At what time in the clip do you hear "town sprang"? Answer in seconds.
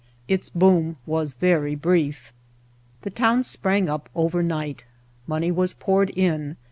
3.11-3.87